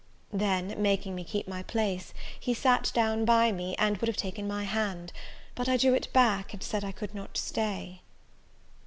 Then, 0.33 0.73
making 0.81 1.13
me 1.13 1.23
keep 1.23 1.47
my 1.47 1.61
place, 1.61 2.11
he 2.39 2.55
sat 2.55 2.89
down 2.95 3.23
by 3.23 3.51
me, 3.51 3.75
and 3.75 3.97
would 3.97 4.07
have 4.07 4.17
taken 4.17 4.47
my 4.47 4.63
hand; 4.63 5.13
but 5.53 5.69
I 5.69 5.77
drew 5.77 5.93
it 5.93 6.11
back, 6.11 6.53
and 6.53 6.63
said 6.63 6.83
I 6.83 6.91
could 6.91 7.13
not 7.13 7.37
stay. 7.37 8.01